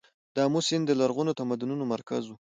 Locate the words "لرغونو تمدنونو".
1.01-1.83